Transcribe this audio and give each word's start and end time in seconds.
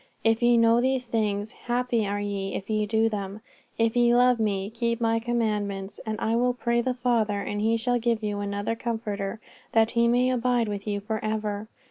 If 0.23 0.41
ye 0.41 0.57
know 0.57 0.81
these 0.81 1.05
things, 1.07 1.51
happy 1.51 2.07
are 2.07 2.19
ye 2.19 2.55
if 2.55 2.71
ye 2.71 2.87
do 2.87 3.07
them. 3.07 3.41
If 3.77 3.95
ye 3.95 4.15
love 4.15 4.39
Me, 4.39 4.71
keep 4.71 4.99
My 4.99 5.19
commandments. 5.19 5.99
And 6.07 6.19
I 6.19 6.35
will 6.35 6.55
pray 6.55 6.81
the 6.81 6.95
Father, 6.95 7.41
and 7.41 7.61
He 7.61 7.77
shall 7.77 7.99
give 7.99 8.23
you 8.23 8.39
another 8.39 8.75
Comforter, 8.75 9.39
that 9.73 9.91
He 9.91 10.07
may 10.07 10.31
abide 10.31 10.67
with 10.67 10.87
you 10.87 11.01
for 11.01 11.23
ever. 11.23 11.67